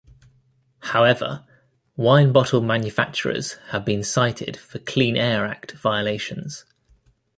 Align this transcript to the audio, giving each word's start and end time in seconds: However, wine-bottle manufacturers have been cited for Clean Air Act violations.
However, 0.79 1.45
wine-bottle 1.95 2.61
manufacturers 2.61 3.57
have 3.67 3.85
been 3.85 4.03
cited 4.03 4.57
for 4.57 4.79
Clean 4.79 5.15
Air 5.15 5.45
Act 5.45 5.73
violations. 5.73 6.65